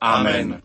Amen. 0.00 0.62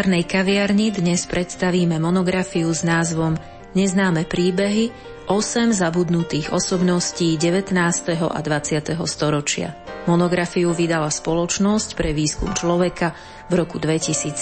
Literárnej 0.00 0.24
kaviarni 0.24 0.96
dnes 0.96 1.28
predstavíme 1.28 2.00
monografiu 2.00 2.72
s 2.72 2.80
názvom 2.80 3.36
Neznáme 3.76 4.24
príbehy 4.24 4.88
8 5.28 5.76
zabudnutých 5.76 6.56
osobností 6.56 7.36
19. 7.36 7.76
a 8.16 8.40
20. 8.40 8.96
storočia. 8.96 9.76
Monografiu 10.08 10.72
vydala 10.72 11.12
Spoločnosť 11.12 12.00
pre 12.00 12.16
výskum 12.16 12.56
človeka 12.56 13.12
v 13.52 13.60
roku 13.60 13.76
2017. 13.76 14.40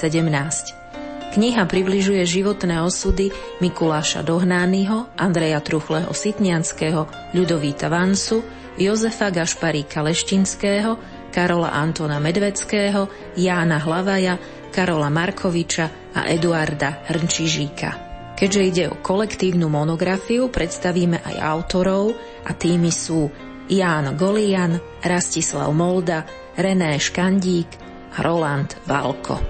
Kniha 1.35 1.67
približuje 1.67 2.23
životné 2.23 2.79
osudy 2.79 3.35
Mikuláša 3.59 4.23
Dohnányho, 4.23 5.11
Andreja 5.19 5.59
Truchleho 5.59 6.15
Sitnianského, 6.15 7.35
Ľudovíta 7.35 7.91
Vansu, 7.91 8.47
Jozefa 8.79 9.35
Gašparíka 9.35 10.07
Leštinského, 10.07 11.19
Karola 11.35 11.75
Antona 11.75 12.23
Medveckého, 12.23 13.11
Jána 13.35 13.83
Hlavaja, 13.83 14.39
Karola 14.79 15.11
Markoviča 15.11 16.15
a 16.15 16.31
Eduarda 16.31 17.03
Hrnčižíka. 17.11 17.91
Keďže 18.39 18.63
ide 18.63 18.85
o 18.87 19.03
kolektívnu 19.03 19.67
monografiu, 19.67 20.55
predstavíme 20.55 21.19
aj 21.19 21.35
autorov 21.43 22.15
a 22.47 22.55
tými 22.55 22.95
sú 22.95 23.27
Ján 23.67 24.15
Golian, 24.15 24.79
Rastislav 25.03 25.75
Molda, 25.75 26.23
René 26.55 26.95
Škandík 26.95 27.67
a 28.15 28.23
Roland 28.23 28.79
Valko. 28.87 29.43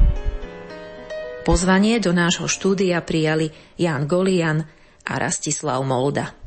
Pozvanie 1.45 2.01
do 2.01 2.17
nášho 2.17 2.49
štúdia 2.49 3.05
prijali 3.05 3.53
Jan 3.77 4.09
Golian 4.09 4.65
a 5.05 5.13
Rastislav 5.21 5.85
Molda. 5.85 6.38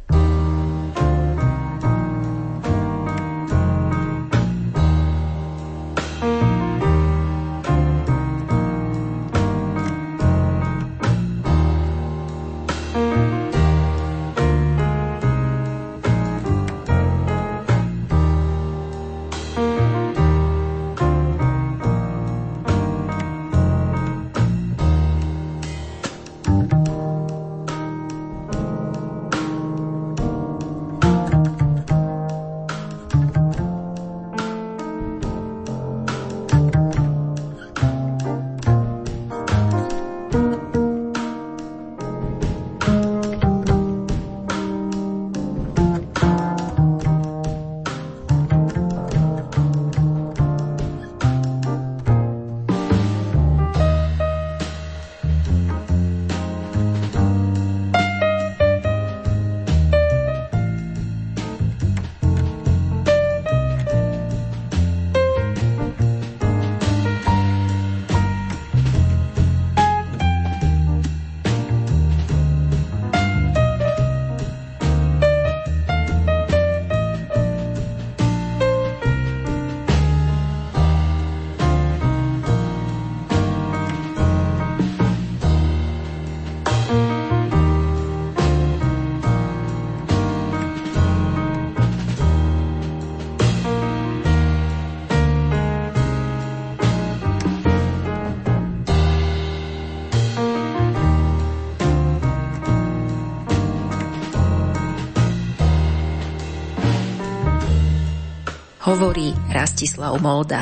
Hovorí 109.01 109.33
Rastislav 109.49 110.13
Molda. 110.21 110.61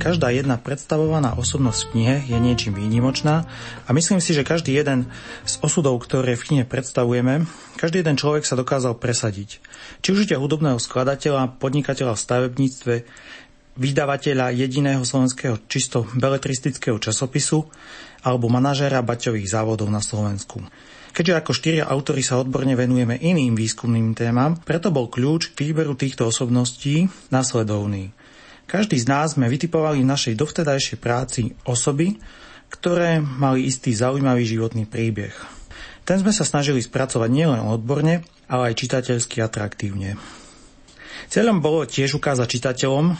Každá 0.00 0.32
jedna 0.32 0.56
predstavovaná 0.56 1.36
osobnosť 1.36 1.80
v 1.84 1.90
knihe 1.92 2.16
je 2.32 2.38
niečím 2.40 2.72
výnimočná 2.72 3.44
a 3.84 3.90
myslím 3.92 4.24
si, 4.24 4.32
že 4.32 4.40
každý 4.40 4.80
jeden 4.80 5.12
z 5.44 5.60
osudov, 5.60 6.00
ktoré 6.00 6.40
v 6.40 6.46
knihe 6.48 6.64
predstavujeme, 6.64 7.44
každý 7.76 8.00
jeden 8.00 8.16
človek 8.16 8.48
sa 8.48 8.56
dokázal 8.56 8.96
presadiť. 8.96 9.60
Či 10.00 10.08
už 10.16 10.24
ide 10.24 10.40
hudobného 10.40 10.80
skladateľa, 10.80 11.60
podnikateľa 11.60 12.16
v 12.16 12.24
stavebníctve, 12.24 12.94
vydavateľa 13.76 14.56
jediného 14.56 15.04
slovenského 15.04 15.60
čisto 15.68 16.08
beletristického 16.16 16.96
časopisu 16.96 17.68
alebo 18.24 18.48
manažéra 18.48 19.04
baťových 19.04 19.52
závodov 19.52 19.92
na 19.92 20.00
Slovensku. 20.00 20.64
Keďže 21.14 21.38
ako 21.38 21.52
štyria 21.54 21.86
autory 21.86 22.26
sa 22.26 22.42
odborne 22.42 22.74
venujeme 22.74 23.14
iným 23.14 23.54
výskumným 23.54 24.18
témam, 24.18 24.58
preto 24.58 24.90
bol 24.90 25.06
kľúč 25.06 25.54
k 25.54 25.70
výberu 25.70 25.94
týchto 25.94 26.26
osobností 26.26 27.06
nasledovný. 27.30 28.10
Každý 28.66 28.98
z 28.98 29.06
nás 29.06 29.38
sme 29.38 29.46
vytipovali 29.46 30.02
v 30.02 30.10
našej 30.10 30.34
dovtedajšej 30.34 30.98
práci 30.98 31.54
osoby, 31.70 32.18
ktoré 32.66 33.22
mali 33.22 33.70
istý 33.70 33.94
zaujímavý 33.94 34.42
životný 34.42 34.90
príbeh. 34.90 35.30
Ten 36.02 36.18
sme 36.18 36.34
sa 36.34 36.42
snažili 36.42 36.82
spracovať 36.82 37.30
nielen 37.30 37.62
odborne, 37.62 38.26
ale 38.50 38.74
aj 38.74 38.78
čitateľsky 38.82 39.38
atraktívne. 39.38 40.18
Cieľom 41.30 41.62
bolo 41.62 41.86
tiež 41.86 42.18
ukázať 42.18 42.58
čitateľom, 42.58 43.14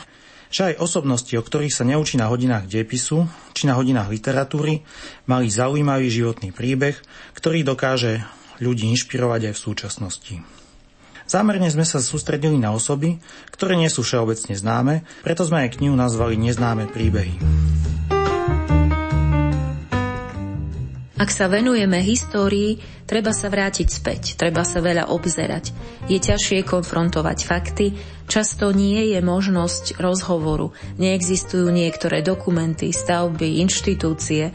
že 0.54 0.70
aj 0.70 0.78
osobnosti, 0.78 1.34
o 1.34 1.42
ktorých 1.42 1.74
sa 1.74 1.82
neučí 1.82 2.14
na 2.14 2.30
hodinách 2.30 2.70
dejepisu 2.70 3.26
či 3.58 3.66
na 3.66 3.74
hodinách 3.74 4.06
literatúry, 4.06 4.86
mali 5.26 5.50
zaujímavý 5.50 6.06
životný 6.06 6.54
príbeh, 6.54 6.94
ktorý 7.34 7.66
dokáže 7.66 8.22
ľudí 8.62 8.86
inšpirovať 8.94 9.50
aj 9.50 9.54
v 9.58 9.64
súčasnosti. 9.66 10.34
Zámerne 11.26 11.66
sme 11.74 11.82
sa 11.82 11.98
sústredili 11.98 12.54
na 12.54 12.70
osoby, 12.70 13.18
ktoré 13.50 13.74
nie 13.74 13.90
sú 13.90 14.06
všeobecne 14.06 14.54
známe, 14.54 15.02
preto 15.26 15.42
sme 15.42 15.66
aj 15.66 15.82
knihu 15.82 15.98
nazvali 15.98 16.38
Neznáme 16.38 16.86
príbehy. 16.86 17.34
Ak 21.14 21.30
sa 21.30 21.46
venujeme 21.46 22.02
histórii, 22.02 22.82
treba 23.06 23.30
sa 23.30 23.46
vrátiť 23.46 23.86
späť, 23.86 24.34
treba 24.34 24.66
sa 24.66 24.82
veľa 24.82 25.14
obzerať. 25.14 25.70
Je 26.10 26.18
ťažšie 26.18 26.66
konfrontovať 26.66 27.38
fakty, 27.46 27.94
často 28.26 28.74
nie 28.74 29.14
je 29.14 29.22
možnosť 29.22 30.02
rozhovoru, 30.02 30.74
neexistujú 30.98 31.70
niektoré 31.70 32.18
dokumenty, 32.18 32.90
stavby, 32.90 33.62
inštitúcie. 33.62 34.50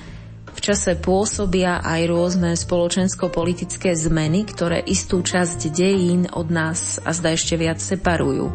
V 0.52 0.60
čase 0.60 1.00
pôsobia 1.00 1.80
aj 1.80 2.12
rôzne 2.12 2.52
spoločensko-politické 2.60 3.96
zmeny, 3.96 4.44
ktoré 4.44 4.84
istú 4.84 5.24
časť 5.24 5.72
dejín 5.72 6.28
od 6.28 6.52
nás 6.52 7.00
a 7.08 7.16
zda 7.16 7.40
ešte 7.40 7.56
viac 7.56 7.80
separujú. 7.80 8.52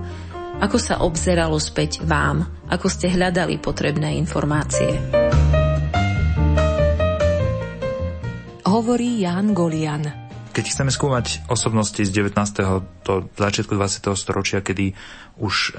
Ako 0.60 0.76
sa 0.76 1.00
obzeralo 1.00 1.56
späť 1.56 2.04
vám? 2.04 2.52
Ako 2.68 2.92
ste 2.92 3.08
hľadali 3.08 3.56
potrebné 3.56 4.20
informácie? 4.20 4.92
Hovorí 8.74 9.22
Jan 9.22 9.54
Golian. 9.54 10.02
Keď 10.50 10.64
chceme 10.66 10.90
skúmať 10.90 11.46
osobnosti 11.46 12.02
z 12.02 12.10
19. 12.10 12.34
do 13.06 13.30
začiatku 13.38 13.70
20. 13.70 14.18
storočia, 14.18 14.66
kedy 14.66 14.90
už 15.38 15.78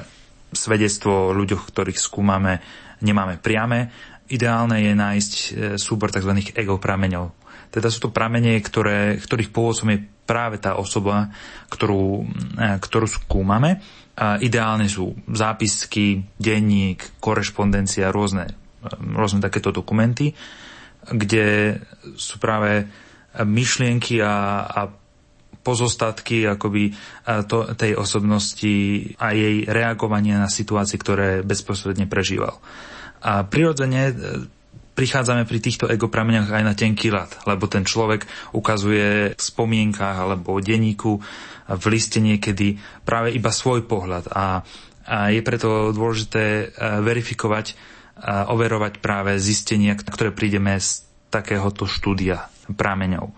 svedectvo 0.55 1.31
o 1.31 1.35
ľuďoch, 1.35 1.67
ktorých 1.67 1.99
skúmame, 1.99 2.63
nemáme 3.03 3.35
priame, 3.35 3.91
ideálne 4.31 4.79
je 4.79 4.93
nájsť 4.95 5.33
e, 5.35 5.47
súbor 5.75 6.07
tzv. 6.15 6.55
ego 6.55 6.79
prameňov. 6.79 7.35
Teda 7.67 7.91
sú 7.91 8.07
to 8.07 8.15
pramene, 8.15 8.55
ktoré, 8.63 9.19
ktorých 9.19 9.51
pôvodcom 9.51 9.91
je 9.91 9.99
práve 10.23 10.63
tá 10.63 10.79
osoba, 10.79 11.35
ktorú, 11.67 12.23
e, 12.55 12.79
ktorú 12.79 13.07
skúmame. 13.11 13.83
A 14.15 14.39
ideálne 14.39 14.87
sú 14.87 15.11
zápisky, 15.27 16.23
denník, 16.39 17.19
korešpondencia, 17.19 18.15
rôzne, 18.15 18.55
rôzne 19.03 19.43
takéto 19.43 19.75
dokumenty 19.75 20.31
kde 21.09 21.79
sú 22.15 22.41
práve 22.41 22.87
myšlienky 23.35 24.23
a, 24.23 24.63
a 24.63 24.81
pozostatky 25.65 26.45
akoby 26.45 26.93
to, 27.49 27.73
tej 27.73 27.97
osobnosti 27.97 28.75
a 29.17 29.33
jej 29.33 29.65
reagovanie 29.65 30.37
na 30.37 30.45
situácie, 30.45 31.01
ktoré 31.01 31.41
bezprostredne 31.41 32.05
prežíval. 32.05 32.61
A 33.25 33.41
prirodzene 33.41 34.13
e, 34.13 34.13
prichádzame 34.93 35.49
pri 35.49 35.59
týchto 35.59 35.89
egoprameňach 35.89 36.53
aj 36.53 36.63
na 36.63 36.77
tenký 36.77 37.09
ľad, 37.09 37.49
lebo 37.49 37.65
ten 37.65 37.81
človek 37.81 38.29
ukazuje 38.53 39.33
v 39.33 39.41
spomienkách 39.41 40.17
alebo 40.21 40.61
denníku 40.61 41.17
v 41.65 41.85
liste 41.89 42.21
niekedy 42.21 42.77
práve 43.01 43.33
iba 43.33 43.49
svoj 43.49 43.89
pohľad 43.89 44.29
a, 44.29 44.61
a 45.09 45.17
je 45.33 45.41
preto 45.41 45.89
dôležité 45.89 46.43
e, 46.45 46.65
verifikovať 47.01 47.94
overovať 48.23 49.03
práve 49.03 49.35
zistenia, 49.37 49.95
ktoré 49.95 50.31
prídeme 50.31 50.79
z 50.79 51.03
takéhoto 51.27 51.83
štúdia 51.83 52.47
prámeňov. 52.71 53.35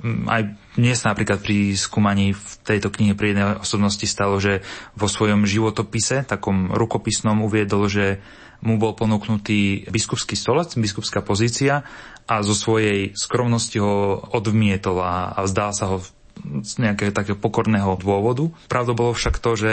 Mm, 0.00 0.24
aj 0.30 0.42
mne 0.80 0.94
sa 0.96 1.12
napríklad 1.12 1.42
pri 1.44 1.76
skúmaní 1.76 2.32
v 2.32 2.50
tejto 2.64 2.88
knihe 2.88 3.12
pri 3.12 3.34
jednej 3.34 3.46
osobnosti 3.60 4.06
stalo, 4.06 4.40
že 4.40 4.64
vo 4.96 5.10
svojom 5.10 5.44
životopise, 5.44 6.24
takom 6.24 6.72
rukopisnom, 6.72 7.42
uviedol, 7.44 7.90
že 7.90 8.22
mu 8.60 8.76
bol 8.76 8.92
ponúknutý 8.92 9.88
biskupský 9.88 10.36
stolec, 10.36 10.76
biskupská 10.76 11.24
pozícia 11.24 11.84
a 12.28 12.34
zo 12.44 12.52
svojej 12.52 13.16
skromnosti 13.16 13.80
ho 13.80 14.20
odmietol 14.36 15.00
a, 15.00 15.32
a 15.32 15.40
vzdal 15.44 15.72
sa 15.72 15.84
ho 15.96 16.04
z 16.40 16.80
nejakého 16.80 17.12
takého 17.12 17.36
pokorného 17.36 18.00
dôvodu. 18.00 18.48
Pravdou 18.68 18.96
bolo 18.96 19.12
však 19.12 19.36
to, 19.40 19.56
že 19.56 19.70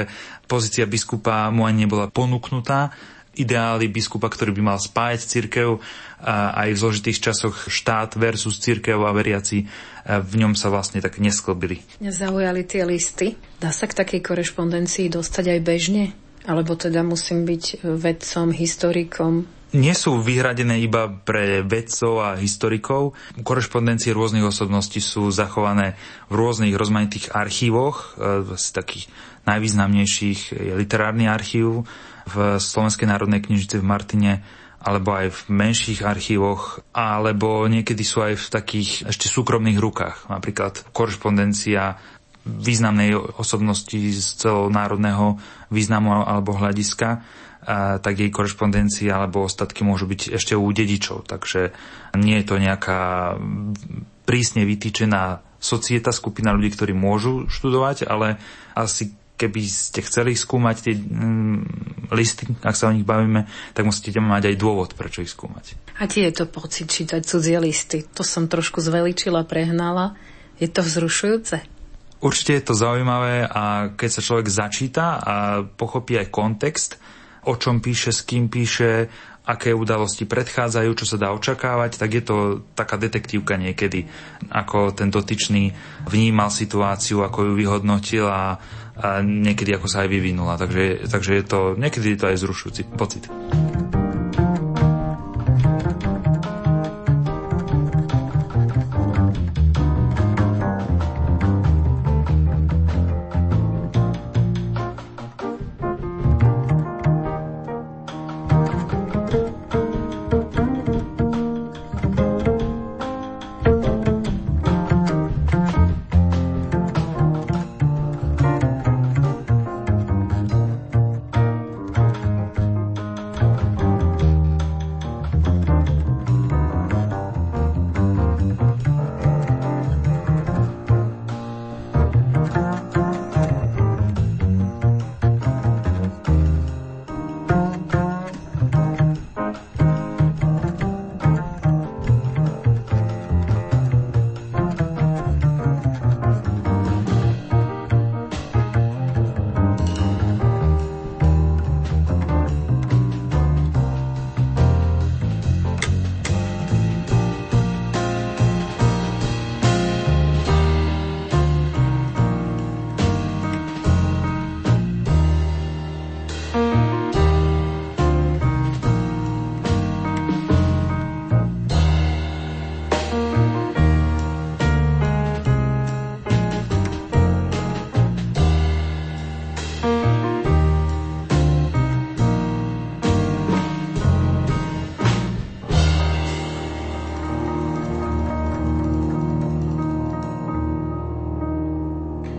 pozícia 0.51 0.83
biskupa 0.83 1.47
mu 1.47 1.63
ani 1.63 1.87
nebola 1.87 2.11
ponúknutá, 2.11 2.91
ideály 3.39 3.87
biskupa, 3.87 4.27
ktorý 4.27 4.51
by 4.57 4.61
mal 4.73 4.79
spájať 4.81 5.21
církev 5.23 5.79
a 6.17 6.65
aj 6.65 6.69
v 6.73 6.81
zložitých 6.81 7.21
časoch 7.29 7.69
štát 7.69 8.17
versus 8.17 8.57
církev 8.57 8.97
a 9.05 9.13
veriaci 9.13 9.69
v 10.07 10.33
ňom 10.39 10.57
sa 10.57 10.73
vlastne 10.73 10.97
tak 10.97 11.21
nesklbili. 11.21 11.85
Mňa 12.01 12.13
zaujali 12.13 12.61
tie 12.65 12.81
listy. 12.87 13.37
Dá 13.61 13.69
sa 13.69 13.85
k 13.85 13.97
takej 14.01 14.25
korešpondencii 14.25 15.13
dostať 15.13 15.45
aj 15.57 15.59
bežne? 15.61 16.03
Alebo 16.47 16.79
teda 16.79 17.03
musím 17.03 17.43
byť 17.43 17.83
vedcom, 17.83 18.55
historikom, 18.55 19.45
nie 19.75 19.91
sú 19.91 20.23
vyhradené 20.23 20.79
iba 20.79 21.11
pre 21.11 21.59
vedcov 21.59 22.23
a 22.23 22.29
historikov. 22.39 23.19
Korešpondencie 23.35 24.15
rôznych 24.15 24.47
osobností 24.47 25.03
sú 25.03 25.27
zachované 25.27 25.99
v 26.31 26.39
rôznych 26.39 26.71
rozmanitých 26.71 27.35
archívoch. 27.35 28.15
E, 28.15 28.55
z 28.55 28.67
takých 28.71 29.11
najvýznamnejších 29.43 30.55
je 30.55 30.71
literárny 30.71 31.27
archív 31.27 31.83
v 32.27 32.59
Slovenskej 32.59 33.07
národnej 33.07 33.39
knižnici 33.39 33.79
v 33.79 33.87
Martine 33.87 34.31
alebo 34.77 35.17
aj 35.17 35.33
v 35.33 35.39
menších 35.51 36.05
archívoch, 36.05 36.85
alebo 36.93 37.65
niekedy 37.65 38.05
sú 38.05 38.21
aj 38.21 38.37
v 38.37 38.47
takých 38.47 39.09
ešte 39.09 39.25
súkromných 39.25 39.81
rukách. 39.81 40.29
Napríklad 40.29 40.93
korešpondencia 40.93 41.97
významnej 42.47 43.17
osobnosti 43.41 43.97
z 43.97 44.27
celonárodného 44.39 45.41
významu 45.73 46.23
alebo 46.23 46.55
hľadiska, 46.55 47.25
tak 47.99 48.13
jej 48.15 48.31
korešpondencia 48.31 49.19
alebo 49.19 49.43
ostatky 49.43 49.83
môžu 49.83 50.07
byť 50.07 50.39
ešte 50.39 50.53
u 50.55 50.71
dedičov. 50.71 51.27
Takže 51.27 51.75
nie 52.15 52.39
je 52.39 52.45
to 52.47 52.55
nejaká 52.55 53.35
prísne 54.23 54.63
vytýčená 54.63 55.43
societa, 55.59 56.15
skupina 56.15 56.55
ľudí, 56.55 56.71
ktorí 56.71 56.93
môžu 56.95 57.49
študovať, 57.49 58.07
ale 58.07 58.39
asi 58.77 59.11
keby 59.37 59.61
ste 59.69 60.01
chceli 60.01 60.33
skúmať 60.33 60.75
tie 60.81 60.93
mm, 60.97 61.57
listy, 62.11 62.49
ak 62.65 62.73
sa 62.73 62.89
o 62.89 62.95
nich 62.95 63.05
bavíme, 63.05 63.45
tak 63.77 63.85
musíte 63.85 64.17
mať 64.17 64.51
aj 64.51 64.55
dôvod, 64.57 64.89
prečo 64.97 65.21
ich 65.21 65.31
skúmať. 65.31 65.77
Aký 66.01 66.25
je 66.25 66.33
to 66.33 66.45
pocit 66.49 66.89
čítať 66.89 67.21
cudzie 67.21 67.61
listy? 67.61 68.03
To 68.17 68.25
som 68.25 68.49
trošku 68.49 68.81
zveličila, 68.81 69.45
prehnala. 69.45 70.17
Je 70.57 70.65
to 70.65 70.81
vzrušujúce? 70.81 71.61
Určite 72.17 72.51
je 72.57 72.63
to 72.65 72.73
zaujímavé 72.73 73.45
a 73.45 73.93
keď 73.93 74.09
sa 74.09 74.25
človek 74.25 74.49
začíta 74.49 75.05
a 75.21 75.33
pochopí 75.61 76.17
aj 76.17 76.33
kontext, 76.33 76.97
o 77.45 77.53
čom 77.53 77.77
píše, 77.77 78.09
s 78.09 78.25
kým 78.25 78.49
píše, 78.49 79.05
aké 79.47 79.71
udalosti 79.71 80.27
predchádzajú, 80.27 80.91
čo 80.91 81.05
sa 81.07 81.15
dá 81.15 81.31
očakávať, 81.31 81.95
tak 81.95 82.09
je 82.11 82.23
to 82.25 82.35
taká 82.75 82.99
detektívka 82.99 83.55
niekedy, 83.55 84.03
ako 84.51 84.91
ten 84.91 85.07
dotyčný 85.07 85.71
vnímal 86.03 86.51
situáciu, 86.51 87.23
ako 87.23 87.47
ju 87.47 87.53
vyhodnotil 87.55 88.27
a, 88.27 88.59
a 88.97 89.21
niekedy 89.21 89.77
ako 89.77 89.85
sa 89.85 90.05
aj 90.05 90.09
vyvinula. 90.09 90.57
Takže, 90.57 91.05
takže 91.05 91.31
je 91.37 91.43
to, 91.45 91.59
niekedy 91.77 92.17
je 92.17 92.19
to 92.19 92.29
aj 92.33 92.37
zrušujúci 92.41 92.81
pocit. 92.97 93.29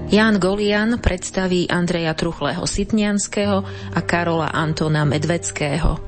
Jan 0.09 0.41
Golian 0.41 1.05
predstaví 1.05 1.69
Andreja 1.69 2.17
Truchlého 2.17 2.65
Sitnianského 2.65 3.61
a 3.93 4.01
Karola 4.01 4.49
Antona 4.49 5.05
Medveckého. 5.05 6.01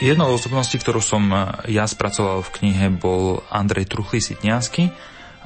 Jednou 0.00 0.32
osobností, 0.32 0.80
ktorú 0.80 1.04
som 1.04 1.28
ja 1.68 1.84
spracoval 1.84 2.40
v 2.48 2.52
knihe, 2.64 2.88
bol 2.96 3.44
Andrej 3.52 3.92
Truchlý 3.92 4.24
Sitniansky. 4.24 4.88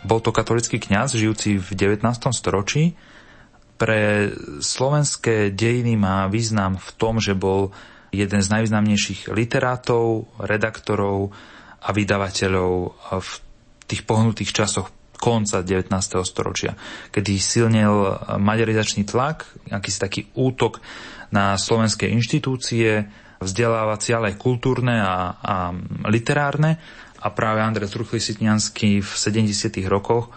Bol 0.07 0.23
to 0.23 0.31
katolický 0.31 0.79
kňaz, 0.79 1.19
žijúci 1.19 1.59
v 1.59 1.69
19. 1.75 1.99
storočí, 2.31 2.95
pre 3.79 4.35
slovenské 4.59 5.55
dejiny 5.55 5.95
má 5.95 6.27
význam 6.27 6.77
v 6.77 6.91
tom, 6.99 7.23
že 7.23 7.39
bol 7.39 7.71
jeden 8.11 8.43
z 8.43 8.49
najvýznamnejších 8.51 9.31
literátov, 9.31 10.27
redaktorov 10.43 11.31
a 11.79 11.89
vydavateľov 11.95 12.73
v 13.23 13.31
tých 13.87 14.03
pohnutých 14.03 14.51
časoch 14.51 14.91
konca 15.19 15.63
19. 15.63 15.91
storočia, 16.23 16.79
kedy 17.11 17.33
silnil 17.39 18.19
maďarizačný 18.39 19.07
tlak, 19.07 19.47
akýsi 19.71 19.99
taký 19.99 20.21
útok 20.39 20.79
na 21.35 21.59
slovenské 21.59 22.07
inštitúcie, 22.11 23.07
vzdelávacie, 23.39 24.15
ale 24.15 24.35
aj 24.35 24.41
kultúrne 24.41 25.03
a, 25.03 25.35
a 25.39 25.55
literárne. 26.11 26.79
A 27.19 27.35
práve 27.35 27.63
Andrej 27.63 27.91
Truchli 27.91 28.23
Sitňanský 28.23 29.03
v 29.03 29.11
70. 29.11 29.75
rokoch 29.91 30.31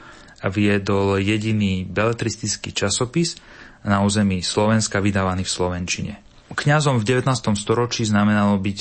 viedol 0.50 1.22
jediný 1.22 1.86
beletristický 1.86 2.74
časopis 2.74 3.38
na 3.86 4.02
území 4.02 4.42
Slovenska 4.42 4.98
vydávaný 4.98 5.46
v 5.46 5.54
Slovenčine. 5.54 6.14
Kňazom 6.52 7.00
v 7.00 7.08
19. 7.08 7.32
storočí 7.56 8.04
znamenalo 8.04 8.60
byť 8.60 8.80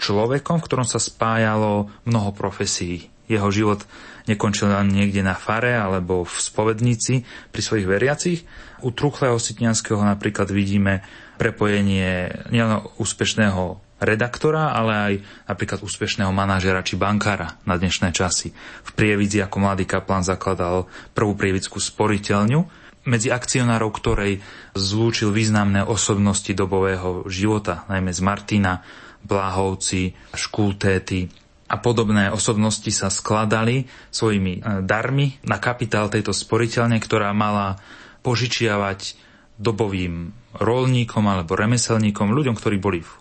človekom, 0.00 0.56
v 0.58 0.66
ktorom 0.66 0.88
sa 0.88 0.96
spájalo 0.96 1.92
mnoho 2.08 2.32
profesí. 2.32 3.12
Jeho 3.30 3.46
život 3.52 3.84
nekončil 4.26 4.72
len 4.72 4.90
niekde 4.90 5.22
na 5.22 5.38
fare 5.38 5.76
alebo 5.76 6.26
v 6.26 6.34
spovednici 6.34 7.22
pri 7.54 7.60
svojich 7.62 7.86
veriacich. 7.86 8.40
U 8.82 8.90
Truchlého 8.90 9.38
Sitňanského 9.38 10.02
napríklad 10.02 10.50
vidíme 10.50 11.06
prepojenie 11.38 12.42
nielen 12.50 12.82
úspešného 12.98 13.78
redaktora, 14.00 14.72
ale 14.72 14.92
aj 14.92 15.14
napríklad 15.46 15.80
úspešného 15.84 16.32
manažera 16.32 16.80
či 16.80 16.96
bankára 16.96 17.60
na 17.68 17.76
dnešné 17.76 18.10
časy. 18.16 18.50
V 18.84 18.90
Prievidzi 18.96 19.44
ako 19.44 19.56
mladý 19.60 19.84
kaplan 19.84 20.24
zakladal 20.24 20.88
prvú 21.12 21.36
prievidskú 21.36 21.78
sporiteľňu, 21.78 22.66
medzi 23.08 23.32
akcionárov 23.32 23.96
ktorej 23.96 24.44
zlúčil 24.76 25.32
významné 25.32 25.84
osobnosti 25.84 26.52
dobového 26.52 27.24
života, 27.32 27.88
najmä 27.88 28.12
z 28.12 28.20
Martina, 28.20 28.84
Bláhovci, 29.20 30.16
Škultéty 30.32 31.28
a 31.70 31.78
podobné 31.78 32.34
osobnosti 32.34 32.90
sa 32.90 33.06
skladali 33.08 33.86
svojimi 34.10 34.52
e, 34.58 34.60
darmi 34.82 35.38
na 35.46 35.62
kapitál 35.62 36.10
tejto 36.10 36.34
sporiteľne, 36.34 36.98
ktorá 36.98 37.30
mala 37.30 37.78
požičiavať 38.26 39.14
dobovým 39.54 40.34
rolníkom 40.58 41.24
alebo 41.30 41.54
remeselníkom, 41.54 42.34
ľuďom, 42.34 42.58
ktorí 42.58 42.76
boli 42.82 43.06
v 43.06 43.12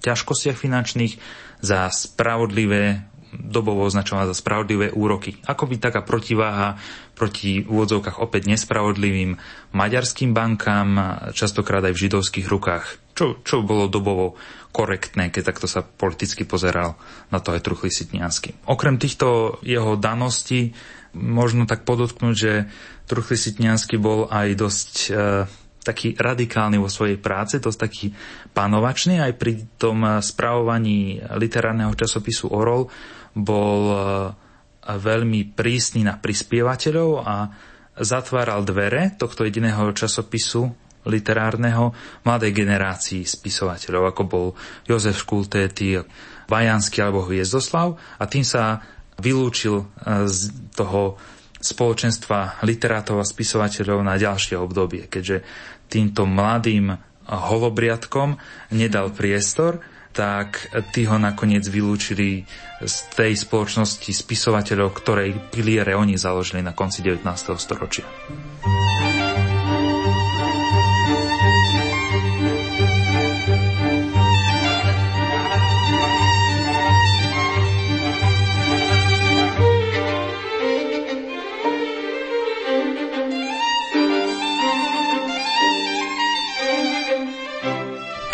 ťažkostiach 0.00 0.56
finančných, 0.56 1.14
za 1.60 1.92
spravodlivé 1.92 3.04
dobovo 3.30 3.86
označovaná 3.86 4.26
za 4.26 4.34
spravodlivé 4.34 4.90
úroky. 4.90 5.38
Ako 5.46 5.70
by 5.70 5.78
taká 5.78 6.02
protiváha 6.02 6.82
proti 7.14 7.62
úvodzovkách 7.62 8.18
opäť 8.18 8.50
nespravodlivým 8.50 9.38
maďarským 9.70 10.34
bankám, 10.34 10.88
častokrát 11.30 11.84
aj 11.86 11.94
v 11.94 12.02
židovských 12.10 12.46
rukách. 12.50 12.84
Čo, 13.14 13.38
čo 13.44 13.62
bolo 13.62 13.86
dobovo 13.86 14.34
korektné, 14.74 15.30
keď 15.30 15.54
takto 15.54 15.66
sa 15.70 15.84
politicky 15.84 16.42
pozeral 16.42 16.98
na 17.28 17.38
to 17.38 17.54
aj 17.54 17.62
Truchly 17.62 17.90
Sitniansky. 17.92 18.56
Okrem 18.66 18.98
týchto 18.98 19.60
jeho 19.62 19.98
daností 19.98 20.72
možno 21.14 21.66
tak 21.66 21.82
podotknúť, 21.82 22.34
že 22.34 22.52
Truchly 23.10 23.36
Sitniansky 23.36 23.98
bol 23.98 24.30
aj 24.30 24.48
dosť 24.54 24.92
e, 24.94 25.10
taký 25.80 26.12
radikálny 26.12 26.76
vo 26.76 26.92
svojej 26.92 27.16
práce, 27.16 27.56
dosť 27.56 27.78
taký 27.80 28.06
panovačný. 28.52 29.20
Aj 29.20 29.32
pri 29.32 29.64
tom 29.80 30.04
spravovaní 30.20 31.20
literárneho 31.40 31.96
časopisu 31.96 32.52
Orol 32.52 32.88
bol 33.32 33.80
e, 33.88 33.96
veľmi 34.84 35.56
prísny 35.56 36.04
na 36.04 36.20
prispievateľov 36.20 37.10
a 37.24 37.36
zatváral 38.00 38.64
dvere 38.64 39.16
tohto 39.16 39.44
jediného 39.44 39.92
časopisu 39.92 40.68
literárneho 41.08 41.96
mladej 42.28 42.52
generácii 42.52 43.24
spisovateľov, 43.24 44.12
ako 44.12 44.22
bol 44.28 44.46
Jozef 44.84 45.16
Škultéty, 45.24 45.96
Vajanský 46.44 47.00
alebo 47.00 47.24
Hviezdoslav. 47.24 47.96
A 48.20 48.24
tým 48.28 48.44
sa 48.44 48.84
vylúčil 49.16 49.80
e, 49.80 49.84
z 50.28 50.52
toho 50.76 51.16
spoločenstva 51.60 52.64
literátov 52.64 53.20
a 53.20 53.28
spisovateľov 53.28 54.00
na 54.00 54.16
ďalšie 54.16 54.56
obdobie, 54.56 55.06
keďže 55.06 55.44
týmto 55.92 56.24
mladým 56.24 56.96
holobriadkom 57.28 58.40
nedal 58.74 59.12
priestor, 59.12 59.78
tak 60.10 60.66
tí 60.90 61.06
ho 61.06 61.20
nakoniec 61.20 61.62
vylúčili 61.70 62.42
z 62.82 62.94
tej 63.14 63.38
spoločnosti 63.38 64.10
spisovateľov, 64.10 64.90
ktorej 64.90 65.30
piliere 65.54 65.94
oni 65.94 66.18
založili 66.18 66.64
na 66.64 66.74
konci 66.74 67.04
19. 67.06 67.22
storočia. 67.54 68.08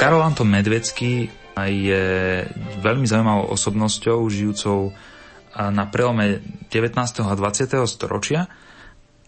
Karol 0.07 0.23
Anton 0.23 0.47
Medvecký 0.47 1.27
je 1.67 2.05
veľmi 2.79 3.11
zaujímavou 3.11 3.51
osobnosťou, 3.51 4.23
žijúcou 4.31 4.95
na 5.59 5.85
prelome 5.91 6.47
19. 6.71 6.95
a 7.27 7.35
20. 7.35 7.75
storočia. 7.91 8.47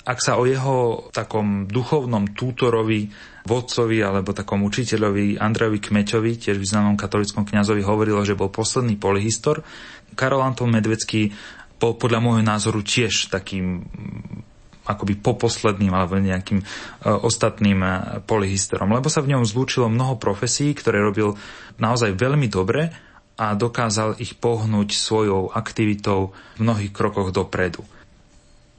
Ak 0.06 0.22
sa 0.22 0.38
o 0.38 0.46
jeho 0.46 1.10
takom 1.10 1.66
duchovnom 1.66 2.30
tútorovi, 2.30 3.10
vodcovi 3.42 4.06
alebo 4.06 4.30
takom 4.30 4.62
učiteľovi 4.62 5.42
Andrejovi 5.42 5.82
Kmeťovi, 5.82 6.46
tiež 6.46 6.62
významnom 6.62 6.94
katolickom 6.94 7.42
kňazovi, 7.42 7.82
hovorilo, 7.82 8.22
že 8.22 8.38
bol 8.38 8.46
posledný 8.46 9.02
polyhistor, 9.02 9.66
Karol 10.14 10.46
Anton 10.46 10.70
Medvecký 10.70 11.34
bol 11.82 11.98
podľa 11.98 12.22
môjho 12.22 12.46
názoru 12.46 12.86
tiež 12.86 13.34
takým 13.34 13.82
akoby 14.88 15.20
poposledným 15.20 15.92
alebo 15.92 16.16
nejakým 16.16 16.64
e, 16.64 16.66
ostatným 17.04 17.84
e, 17.84 17.88
polyhisterom, 18.24 18.88
lebo 18.88 19.12
sa 19.12 19.20
v 19.20 19.36
ňom 19.36 19.44
zlúčilo 19.44 19.92
mnoho 19.92 20.16
profesí, 20.16 20.72
ktoré 20.72 21.04
robil 21.04 21.36
naozaj 21.76 22.16
veľmi 22.16 22.48
dobre 22.48 22.88
a 23.36 23.52
dokázal 23.52 24.16
ich 24.18 24.34
pohnúť 24.40 24.96
svojou 24.96 25.52
aktivitou 25.52 26.32
v 26.56 26.64
mnohých 26.64 26.90
krokoch 26.90 27.30
dopredu. 27.30 27.84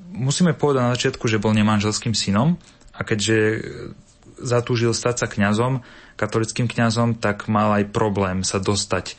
Musíme 0.09 0.57
povedať 0.57 0.81
na 0.81 0.93
začiatku, 0.97 1.29
že 1.29 1.39
bol 1.39 1.53
nemanželským 1.53 2.17
synom 2.17 2.57
a 2.97 3.05
keďže 3.05 3.61
zatúžil 4.41 4.97
stať 4.97 5.15
sa 5.23 5.27
kňazom, 5.29 5.85
katolickým 6.17 6.65
kňazom, 6.65 7.21
tak 7.21 7.45
mal 7.47 7.71
aj 7.79 7.93
problém 7.93 8.41
sa 8.41 8.57
dostať, 8.57 9.13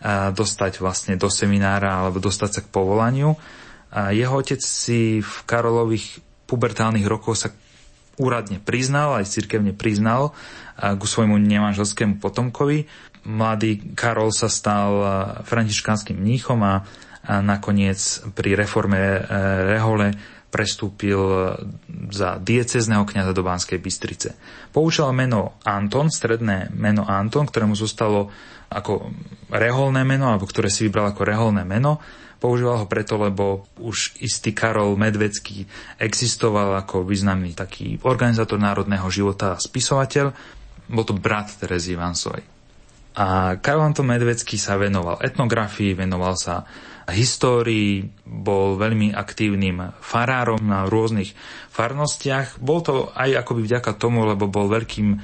e, 0.00 0.30
dostať 0.30 0.78
vlastne 0.78 1.18
do 1.18 1.26
seminára 1.26 2.06
alebo 2.06 2.22
dostať 2.22 2.50
sa 2.54 2.60
k 2.62 2.70
povolaniu. 2.70 3.34
Jeho 3.96 4.34
otec 4.42 4.60
si 4.60 5.24
v 5.24 5.34
Karolových 5.48 6.25
pubertálnych 6.46 7.06
rokov 7.06 7.38
sa 7.38 7.52
úradne 8.16 8.62
priznal, 8.62 9.20
aj 9.20 9.28
cirkevne 9.28 9.76
priznal 9.76 10.32
ku 10.76 11.04
svojmu 11.04 11.36
nemanželskému 11.36 12.16
potomkovi. 12.16 12.88
Mladý 13.26 13.92
Karol 13.92 14.32
sa 14.32 14.48
stal 14.48 14.90
františkánskym 15.44 16.16
mníchom 16.16 16.62
a 16.64 16.86
nakoniec 17.26 17.98
pri 18.38 18.54
reforme 18.54 19.18
e, 19.18 19.20
Rehole 19.74 20.14
prestúpil 20.46 21.18
za 22.14 22.38
diecezného 22.38 23.02
kniaza 23.02 23.34
do 23.34 23.42
Banskej 23.42 23.82
Bystrice. 23.82 24.38
Poučal 24.70 25.10
meno 25.10 25.58
Anton, 25.66 26.06
stredné 26.08 26.70
meno 26.72 27.02
Anton, 27.02 27.50
ktorému 27.50 27.74
zostalo 27.74 28.30
ako 28.70 29.10
reholné 29.50 30.06
meno, 30.06 30.30
alebo 30.30 30.46
ktoré 30.46 30.70
si 30.70 30.86
vybral 30.86 31.10
ako 31.12 31.22
reholné 31.26 31.66
meno 31.66 31.98
Používal 32.36 32.84
ho 32.84 32.86
preto, 32.86 33.16
lebo 33.16 33.64
už 33.80 34.20
istý 34.20 34.52
Karol 34.52 34.92
Medvecký 35.00 35.64
existoval 35.96 36.76
ako 36.84 37.02
významný 37.08 37.56
taký 37.56 37.96
organizátor 38.04 38.60
národného 38.60 39.08
života 39.08 39.56
a 39.56 39.60
spisovateľ. 39.62 40.36
Bol 40.86 41.04
to 41.08 41.16
brat 41.16 41.48
Terezy 41.56 41.96
Ivansovej. 41.96 42.44
A 43.16 43.56
Karol 43.56 43.88
Anton 43.88 44.04
Medvecký 44.04 44.60
sa 44.60 44.76
venoval 44.76 45.16
etnografii, 45.24 45.96
venoval 45.96 46.36
sa 46.36 46.68
histórii, 47.08 48.02
bol 48.26 48.74
veľmi 48.76 49.14
aktívnym 49.14 49.96
farárom 50.02 50.60
na 50.60 50.84
rôznych 50.84 51.32
farnostiach. 51.70 52.58
Bol 52.58 52.82
to 52.82 52.94
aj 53.14 53.46
akoby 53.46 53.64
vďaka 53.64 53.94
tomu, 53.94 54.26
lebo 54.26 54.50
bol 54.50 54.66
veľkým 54.66 55.16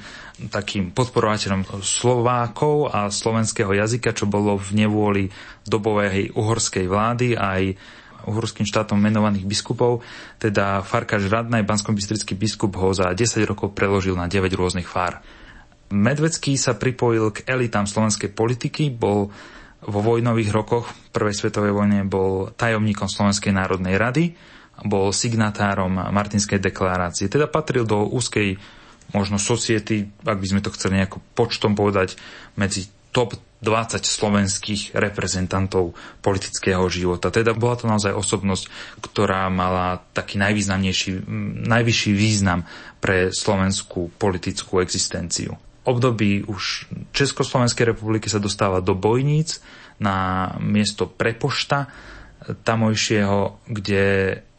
takým 0.49 0.89
podporovateľom 0.91 1.83
Slovákov 1.85 2.89
a 2.89 3.07
slovenského 3.13 3.69
jazyka, 3.69 4.17
čo 4.17 4.25
bolo 4.25 4.57
v 4.57 4.85
nevôli 4.85 5.23
dobovej 5.65 6.33
uhorskej 6.33 6.85
vlády 6.89 7.37
aj 7.37 7.77
uhorským 8.23 8.63
štátom 8.63 8.95
menovaných 8.95 9.43
biskupov, 9.43 9.99
teda 10.39 10.79
Farkáš 10.81 11.27
Radnaj, 11.27 11.67
bansko 11.67 11.91
biskup 12.39 12.71
ho 12.79 12.95
za 12.95 13.11
10 13.11 13.43
rokov 13.43 13.75
preložil 13.75 14.15
na 14.15 14.31
9 14.31 14.47
rôznych 14.55 14.87
fár. 14.87 15.19
Medvecký 15.91 16.55
sa 16.55 16.73
pripojil 16.79 17.35
k 17.35 17.43
elitám 17.45 17.85
slovenskej 17.85 18.31
politiky, 18.31 18.89
bol 18.89 19.29
vo 19.83 19.99
vojnových 19.99 20.49
rokoch 20.55 20.87
Prvej 21.13 21.35
svetovej 21.35 21.75
vojne 21.75 22.07
bol 22.09 22.49
tajomníkom 22.55 23.05
Slovenskej 23.05 23.53
národnej 23.53 23.99
rady, 23.99 24.33
bol 24.87 25.13
signatárom 25.13 25.93
Martinskej 25.93 26.57
deklarácie, 26.57 27.29
teda 27.29 27.45
patril 27.45 27.85
do 27.85 28.09
úzkej 28.09 28.57
možno 29.11 29.35
society, 29.35 30.07
ak 30.23 30.39
by 30.39 30.47
sme 30.47 30.61
to 30.63 30.71
chceli 30.71 31.03
nejako 31.03 31.19
počtom 31.35 31.75
povedať, 31.75 32.15
medzi 32.55 32.87
top 33.11 33.35
20 33.63 34.03
slovenských 34.03 34.91
reprezentantov 34.97 35.95
politického 36.19 36.83
života. 36.91 37.31
Teda 37.31 37.55
bola 37.55 37.79
to 37.79 37.87
naozaj 37.87 38.11
osobnosť, 38.11 38.67
ktorá 38.99 39.47
mala 39.47 40.03
taký 40.11 40.35
najvýznamnejší, 40.41 41.23
najvyšší 41.67 42.11
význam 42.11 42.67
pre 42.99 43.31
slovenskú 43.31 44.11
politickú 44.19 44.83
existenciu 44.83 45.55
období 45.83 46.47
už 46.47 46.87
Československej 47.11 47.91
republiky 47.91 48.31
sa 48.31 48.39
dostáva 48.39 48.79
do 48.79 48.95
Bojníc 48.95 49.59
na 49.99 50.49
miesto 50.63 51.05
prepošta 51.07 51.91
tamojšieho, 52.43 53.63
kde 53.67 54.03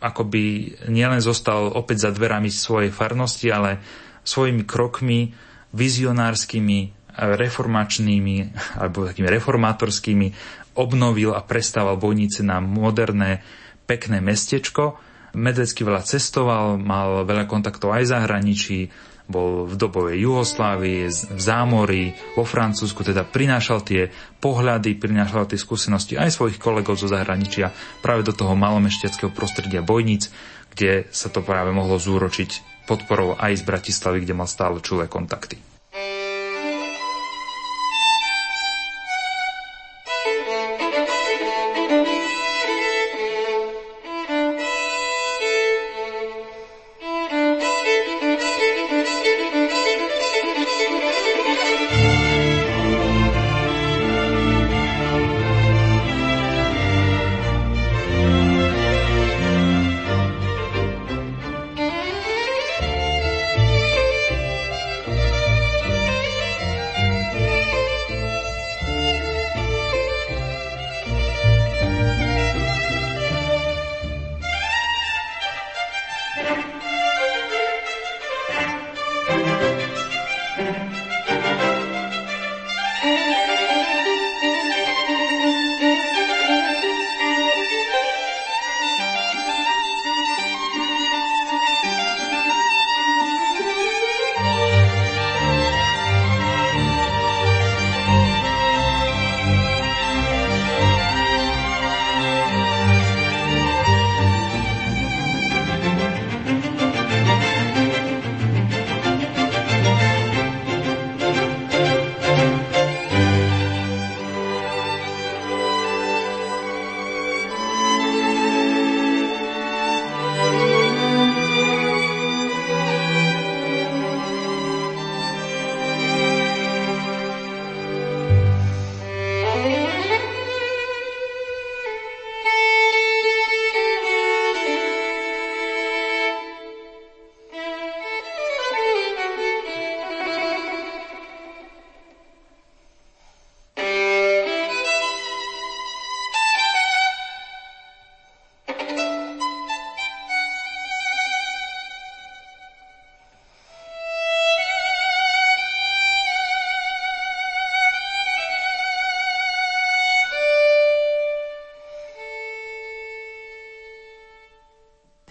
akoby 0.00 0.72
nielen 0.88 1.20
zostal 1.20 1.68
opäť 1.72 2.08
za 2.08 2.10
dverami 2.12 2.48
svojej 2.48 2.92
farnosti, 2.92 3.48
ale 3.52 3.80
svojimi 4.24 4.64
krokmi 4.64 5.36
vizionárskymi, 5.74 6.78
reformačnými 7.14 8.36
alebo 8.78 9.06
takými 9.06 9.28
reformátorskými 9.30 10.26
obnovil 10.74 11.30
a 11.30 11.42
prestával 11.46 11.94
Bojnice 11.94 12.42
na 12.42 12.58
moderné, 12.58 13.46
pekné 13.86 14.18
mestečko. 14.18 14.98
Medvecký 15.34 15.86
veľa 15.86 16.02
cestoval, 16.02 16.78
mal 16.78 17.22
veľa 17.26 17.46
kontaktov 17.46 17.94
aj 17.94 18.06
v 18.06 18.12
zahraničí, 18.14 18.78
bol 19.24 19.64
v 19.64 19.74
dobovej 19.74 20.20
Jugoslávii, 20.20 21.08
v 21.10 21.40
zámori, 21.40 22.12
vo 22.36 22.44
Francúzsku, 22.44 23.02
teda 23.02 23.24
prinášal 23.24 23.80
tie 23.82 24.12
pohľady, 24.38 24.94
prinášal 25.00 25.48
tie 25.48 25.58
skúsenosti 25.58 26.20
aj 26.20 26.34
svojich 26.34 26.58
kolegov 26.60 27.00
zo 27.00 27.08
zahraničia 27.08 27.72
práve 28.04 28.22
do 28.22 28.36
toho 28.36 28.52
malomešťackého 28.52 29.32
prostredia 29.32 29.80
Bojnic, 29.80 30.28
kde 30.76 31.08
sa 31.08 31.32
to 31.32 31.40
práve 31.40 31.72
mohlo 31.72 31.96
zúročiť 31.96 32.73
podporou 32.84 33.36
aj 33.36 33.60
z 33.60 33.62
Bratislavy, 33.64 34.24
kde 34.24 34.34
mal 34.36 34.48
stále 34.48 34.80
čulé 34.80 35.08
kontakty. 35.08 35.73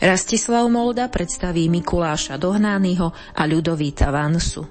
Rastislav 0.04 0.68
Molda 0.68 1.08
predstaví 1.08 1.72
Mikuláša 1.72 2.36
Dohnányho 2.36 3.16
a 3.40 3.48
Ľudovíta 3.48 4.12
Vansu. 4.12 4.68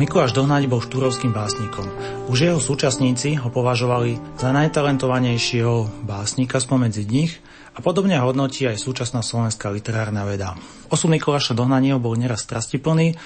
Mikuláš 0.00 0.32
Dohnaď 0.32 0.64
bol 0.64 0.80
štúrovským 0.80 1.36
básnikom. 1.36 1.84
Už 2.32 2.40
jeho 2.40 2.56
súčasníci 2.56 3.36
ho 3.36 3.52
považovali 3.52 4.16
za 4.40 4.48
najtalentovanejšieho 4.56 6.08
básnika 6.08 6.56
spomedzi 6.56 7.04
nich 7.04 7.36
a 7.76 7.84
podobne 7.84 8.16
hodnotí 8.16 8.64
aj 8.64 8.80
súčasná 8.80 9.20
slovenská 9.20 9.68
literárna 9.68 10.24
veda. 10.24 10.56
Osud 10.88 11.12
Mikuláša 11.12 11.52
Dohnaního 11.52 12.00
bol 12.00 12.16
neraz 12.16 12.48
strastiplný, 12.48 13.20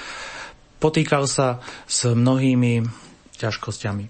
potýkal 0.83 1.31
sa 1.31 1.63
s 1.87 2.11
mnohými 2.11 3.04
ťažkosťami. 3.45 4.05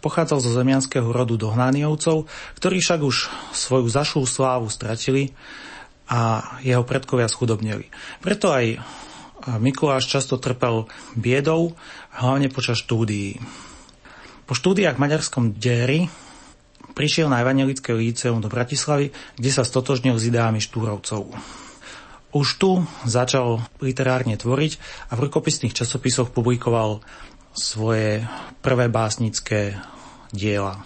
Pochádzal 0.00 0.40
zo 0.40 0.50
zemianského 0.56 1.12
rodu 1.12 1.36
Dohnániovcov, 1.36 2.24
ktorí 2.56 2.80
však 2.80 3.00
už 3.04 3.28
svoju 3.52 3.86
zašú 3.92 4.24
slávu 4.24 4.72
stratili 4.72 5.36
a 6.08 6.56
jeho 6.64 6.80
predkovia 6.88 7.28
schudobnili. 7.28 7.92
Preto 8.24 8.48
aj 8.48 8.80
Mikuláš 9.60 10.08
často 10.08 10.36
trpel 10.36 10.84
biedou, 11.16 11.72
hlavne 12.12 12.52
počas 12.52 12.80
štúdií. 12.84 13.40
Po 14.44 14.52
štúdiách 14.52 15.00
v 15.00 15.04
maďarskom 15.04 15.44
Dery 15.56 16.12
prišiel 16.92 17.32
na 17.32 17.40
Evangelické 17.40 17.96
líceum 17.96 18.44
do 18.44 18.52
Bratislavy, 18.52 19.12
kde 19.40 19.50
sa 19.52 19.64
stotožnil 19.64 20.20
s 20.20 20.28
ideámi 20.28 20.60
štúrovcov. 20.60 21.32
Už 22.30 22.48
tu 22.60 22.84
začal 23.08 23.64
literárne 23.80 24.36
tvoriť 24.36 24.72
a 25.08 25.16
v 25.16 25.30
rukopisných 25.30 25.72
časopisoch 25.72 26.30
publikoval 26.30 27.00
svoje 27.60 28.24
prvé 28.64 28.88
básnické 28.88 29.76
diela. 30.32 30.80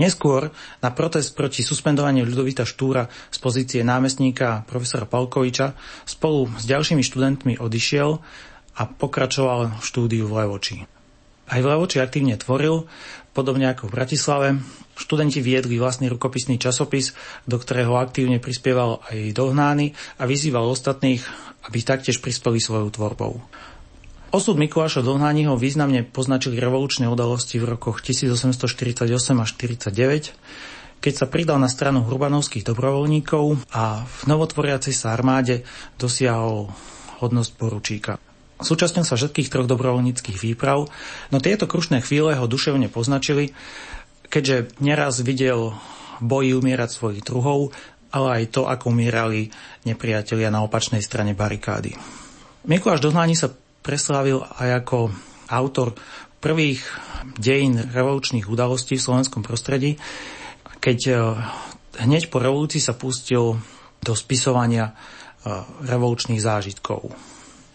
Neskôr 0.00 0.48
na 0.80 0.94
protest 0.94 1.36
proti 1.36 1.60
suspendovaniu 1.60 2.24
Ľudovita 2.24 2.64
Štúra 2.64 3.10
z 3.28 3.38
pozície 3.42 3.84
námestníka 3.84 4.64
profesora 4.64 5.04
Palkoviča 5.04 5.76
spolu 6.08 6.48
s 6.56 6.64
ďalšími 6.64 7.02
študentmi 7.04 7.52
odišiel 7.60 8.16
a 8.78 8.82
pokračoval 8.88 9.76
v 9.76 9.84
štúdiu 9.84 10.24
v 10.24 10.40
Levoči. 10.40 10.76
Aj 11.50 11.58
v 11.58 11.68
Levoči 11.68 11.98
aktívne 12.00 12.38
tvoril, 12.38 12.86
podobne 13.36 13.68
ako 13.68 13.90
v 13.90 13.94
Bratislave. 13.98 14.48
Študenti 14.96 15.44
viedli 15.44 15.76
vlastný 15.76 16.08
rukopisný 16.08 16.56
časopis, 16.56 17.12
do 17.44 17.60
ktorého 17.60 17.98
aktívne 17.98 18.40
prispieval 18.40 19.02
aj 19.10 19.36
dohnány 19.36 19.92
a 20.16 20.24
vyzýval 20.24 20.64
ostatných, 20.64 21.20
aby 21.66 21.78
taktiež 21.84 22.22
prispeli 22.24 22.56
svojou 22.56 22.88
tvorbou. 22.94 23.42
Osud 24.30 24.62
Mikuláša 24.62 25.02
Dohnányho 25.02 25.58
významne 25.58 26.06
poznačili 26.06 26.62
revolučné 26.62 27.10
udalosti 27.10 27.58
v 27.58 27.74
rokoch 27.74 27.98
1848 27.98 29.10
až 29.42 29.50
49, 29.58 31.02
keď 31.02 31.12
sa 31.18 31.26
pridal 31.26 31.58
na 31.58 31.66
stranu 31.66 32.06
hrubanovských 32.06 32.62
dobrovoľníkov 32.62 33.74
a 33.74 34.06
v 34.06 34.20
novotvoriacej 34.30 34.94
sa 34.94 35.18
armáde 35.18 35.66
dosiahol 35.98 36.70
hodnosť 37.18 37.50
poručíka. 37.58 38.22
Súčasnil 38.62 39.02
sa 39.02 39.18
všetkých 39.18 39.50
troch 39.50 39.66
dobrovoľníckých 39.66 40.38
výprav, 40.38 40.86
no 41.34 41.36
tieto 41.42 41.66
krušné 41.66 41.98
chvíle 41.98 42.38
ho 42.38 42.46
duševne 42.46 42.86
poznačili, 42.86 43.50
keďže 44.30 44.78
neraz 44.78 45.18
videl 45.26 45.74
boji 46.22 46.54
umierať 46.54 46.94
svojich 46.94 47.26
druhov, 47.26 47.74
ale 48.14 48.46
aj 48.46 48.54
to, 48.54 48.70
ako 48.70 48.94
umierali 48.94 49.50
nepriatelia 49.82 50.54
na 50.54 50.62
opačnej 50.62 51.02
strane 51.02 51.34
barikády. 51.34 51.98
Mikuláš 52.70 53.02
Dohnáni 53.02 53.34
sa 53.34 53.50
preslávil 53.80 54.44
aj 54.60 54.84
ako 54.84 54.98
autor 55.50 55.96
prvých 56.40 56.80
dejín 57.36 57.76
revolučných 57.76 58.48
udalostí 58.48 58.96
v 58.96 59.04
slovenskom 59.04 59.44
prostredí, 59.44 60.00
keď 60.80 60.98
e, 61.08 61.14
hneď 62.00 62.32
po 62.32 62.40
revolúcii 62.40 62.80
sa 62.80 62.96
pustil 62.96 63.60
do 64.00 64.12
spisovania 64.16 64.88
e, 64.88 64.92
revolučných 65.84 66.40
zážitkov. 66.40 67.12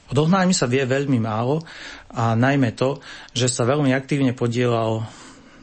O 0.06 0.14
Dohnajmi 0.14 0.54
sa 0.54 0.70
vie 0.70 0.86
veľmi 0.86 1.18
málo 1.22 1.62
a 2.14 2.34
najmä 2.34 2.74
to, 2.78 3.02
že 3.34 3.50
sa 3.50 3.66
veľmi 3.66 3.94
aktívne 3.94 4.34
podielal 4.38 5.06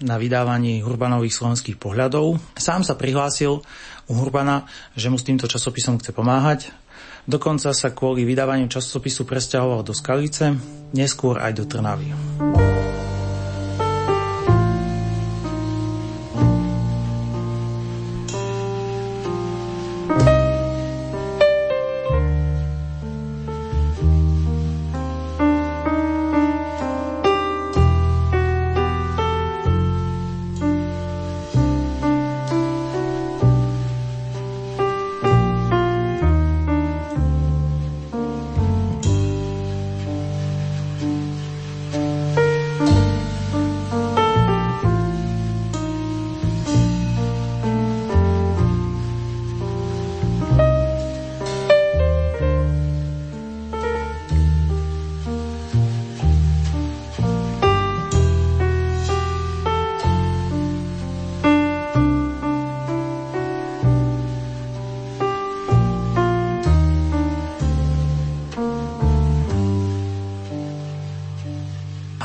na 0.03 0.19
vydávaní 0.19 0.83
Hurbanových 0.83 1.39
slovenských 1.39 1.79
pohľadov. 1.79 2.39
Sám 2.59 2.83
sa 2.83 2.99
prihlásil 2.99 3.63
u 4.11 4.13
Hurbana, 4.19 4.67
že 4.99 5.07
mu 5.07 5.19
s 5.19 5.27
týmto 5.27 5.47
časopisom 5.47 6.03
chce 6.03 6.11
pomáhať 6.11 6.75
Dokonca 7.23 7.71
sa 7.71 7.95
kvôli 7.95 8.27
vydávaniu 8.27 8.67
časopisu 8.67 9.23
presťahoval 9.23 9.87
do 9.87 9.95
Skalice, 9.95 10.59
neskôr 10.91 11.39
aj 11.39 11.53
do 11.55 11.65
Trnavy. 11.71 12.11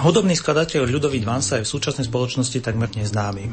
Hudobný 0.07 0.39
skladateľ 0.39 0.87
Ľudovít 0.87 1.27
Vansa 1.27 1.59
je 1.59 1.67
v 1.67 1.73
súčasnej 1.75 2.07
spoločnosti 2.07 2.63
takmer 2.63 2.87
neznámy. 2.87 3.51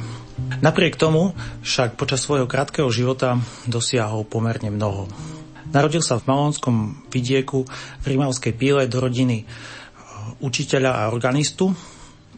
Napriek 0.63 0.95
tomu 0.95 1.35
však 1.67 1.99
počas 1.99 2.23
svojho 2.23 2.47
krátkeho 2.47 2.87
života 2.95 3.43
dosiahol 3.67 4.23
pomerne 4.23 4.71
mnoho. 4.71 5.11
Narodil 5.75 5.99
sa 5.99 6.15
v 6.15 6.31
malonskom 6.31 7.03
vidieku 7.11 7.67
v 7.67 8.05
Rimavskej 8.07 8.55
píle 8.55 8.87
do 8.87 9.03
rodiny 9.03 9.43
e, 9.43 9.45
učiteľa 10.47 10.95
a 10.95 11.11
organistu. 11.11 11.75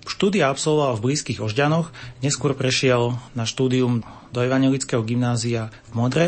Štúdia 0.08 0.48
absolvoval 0.48 0.96
v 0.96 1.12
blízkych 1.12 1.44
Ožďanoch, 1.44 1.92
neskôr 2.24 2.56
prešiel 2.56 3.20
na 3.36 3.44
štúdium 3.44 4.00
do 4.32 4.40
Evangelického 4.40 5.04
gymnázia 5.04 5.68
v 5.92 6.00
Modre, 6.00 6.26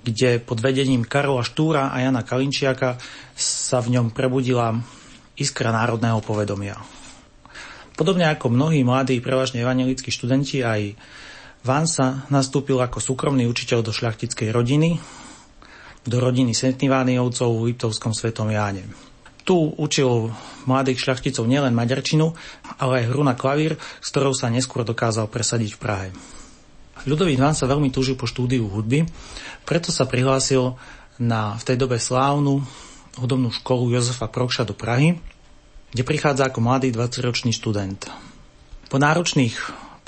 kde 0.00 0.40
pod 0.40 0.64
vedením 0.64 1.04
Karola 1.04 1.44
Štúra 1.44 1.92
a 1.92 2.00
Jana 2.00 2.24
Kalinčiaka 2.24 2.96
sa 3.36 3.84
v 3.84 4.00
ňom 4.00 4.16
prebudila 4.16 4.80
iskra 5.36 5.76
národného 5.76 6.24
povedomia. 6.24 6.97
Podobne 7.98 8.30
ako 8.30 8.54
mnohí 8.54 8.86
mladí, 8.86 9.18
prevažne 9.18 9.66
evangelickí 9.66 10.14
študenti, 10.14 10.62
aj 10.62 10.94
Vansa 11.66 12.30
nastúpil 12.30 12.78
ako 12.78 13.02
súkromný 13.02 13.50
učiteľ 13.50 13.82
do 13.82 13.90
šľachtickej 13.90 14.54
rodiny, 14.54 15.02
do 16.06 16.16
rodiny 16.22 16.54
Sentnivániovcov 16.54 17.50
v 17.58 17.74
Liptovskom 17.74 18.14
svetom 18.14 18.54
Jáne. 18.54 18.86
Tu 19.42 19.58
učil 19.58 20.30
mladých 20.70 21.02
šľachticov 21.02 21.50
nielen 21.50 21.74
maďarčinu, 21.74 22.38
ale 22.78 23.02
aj 23.02 23.08
hru 23.10 23.26
na 23.26 23.34
klavír, 23.34 23.74
s 23.98 24.14
ktorou 24.14 24.30
sa 24.30 24.46
neskôr 24.46 24.86
dokázal 24.86 25.26
presadiť 25.26 25.74
v 25.74 25.82
Prahe. 25.82 26.08
Ľudový 27.02 27.34
Van 27.34 27.58
sa 27.58 27.66
veľmi 27.66 27.90
túžil 27.90 28.14
po 28.14 28.30
štúdiu 28.30 28.70
hudby, 28.70 29.10
preto 29.66 29.90
sa 29.90 30.06
prihlásil 30.06 30.78
na 31.18 31.58
v 31.58 31.62
tej 31.66 31.76
dobe 31.82 31.98
slávnu 31.98 32.62
hudobnú 33.18 33.50
školu 33.50 33.90
Jozefa 33.90 34.30
Prokša 34.30 34.62
do 34.62 34.78
Prahy, 34.78 35.18
kde 35.92 36.02
prichádza 36.04 36.48
ako 36.48 36.60
mladý 36.60 36.92
20-ročný 36.92 37.52
študent. 37.52 38.08
Po 38.88 38.96
náročných 38.96 39.56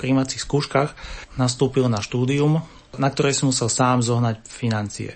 príjmacích 0.01 0.41
skúškach 0.41 0.97
nastúpil 1.37 1.85
na 1.85 2.01
štúdium, 2.01 2.65
na 2.97 3.07
ktoré 3.07 3.31
si 3.31 3.45
musel 3.45 3.69
sám 3.69 4.01
zohnať 4.01 4.41
financie. 4.49 5.15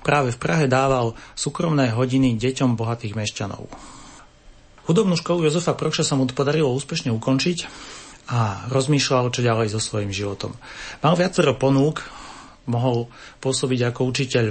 Práve 0.00 0.32
v 0.32 0.38
Prahe 0.40 0.64
dával 0.70 1.18
súkromné 1.34 1.90
hodiny 1.92 2.38
deťom 2.38 2.78
bohatých 2.78 3.18
mešťanov. 3.18 3.66
Hudobnú 4.86 5.18
školu 5.18 5.50
Jozefa 5.50 5.74
Prokša 5.74 6.06
sa 6.06 6.14
mu 6.14 6.30
podarilo 6.30 6.70
úspešne 6.70 7.10
ukončiť 7.10 7.58
a 8.30 8.70
rozmýšľal, 8.70 9.34
čo 9.34 9.42
ďalej 9.42 9.74
so 9.74 9.82
svojím 9.82 10.14
životom. 10.14 10.54
Mal 11.02 11.14
viacero 11.18 11.58
ponúk, 11.58 12.06
mohol 12.70 13.10
pôsobiť 13.42 13.90
ako 13.90 14.00
učiteľ 14.06 14.44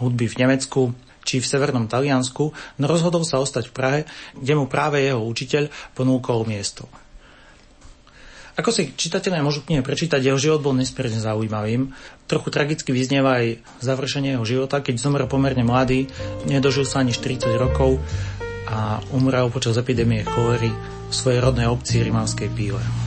hudby 0.00 0.32
v 0.32 0.38
Nemecku, 0.40 0.96
či 1.22 1.40
v 1.40 1.48
severnom 1.48 1.86
Taliansku, 1.88 2.44
no 2.52 2.84
rozhodol 2.84 3.22
sa 3.22 3.40
ostať 3.40 3.70
v 3.70 3.74
Prahe, 3.74 4.00
kde 4.36 4.52
mu 4.58 4.68
práve 4.68 5.02
jeho 5.02 5.22
učiteľ 5.22 5.70
ponúkol 5.94 6.44
miesto. 6.44 6.86
Ako 8.52 8.68
si 8.68 8.92
čitatelia 8.92 9.40
môžu 9.40 9.64
knihe 9.64 9.80
prečítať, 9.80 10.20
jeho 10.20 10.36
život 10.36 10.60
bol 10.60 10.76
nesmierne 10.76 11.16
zaujímavým. 11.16 11.88
Trochu 12.28 12.52
tragicky 12.52 12.92
vyznieva 12.92 13.40
aj 13.40 13.64
završenie 13.80 14.36
jeho 14.36 14.44
života, 14.44 14.84
keď 14.84 15.00
zomrel 15.00 15.24
pomerne 15.24 15.64
mladý, 15.64 16.04
nedožil 16.44 16.84
sa 16.84 17.00
ani 17.00 17.16
40 17.16 17.48
rokov 17.56 17.96
a 18.68 19.00
umrel 19.16 19.48
počas 19.48 19.80
epidémie 19.80 20.20
cholery 20.28 20.68
v 21.08 21.14
svojej 21.16 21.40
rodnej 21.40 21.64
obci 21.64 22.04
Rimavskej 22.04 22.48
Píle. 22.52 23.01